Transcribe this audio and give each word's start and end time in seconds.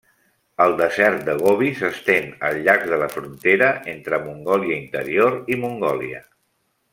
El 0.63 0.71
desert 0.77 1.19
de 1.27 1.35
Gobi 1.41 1.67
s'estén 1.81 2.31
al 2.49 2.57
llarg 2.69 2.87
de 2.93 2.99
la 3.03 3.11
frontera 3.17 3.69
entre 3.95 4.21
Mongòlia 4.25 4.77
Interior 4.81 5.39
i 5.57 5.61
Mongòlia. 5.67 6.25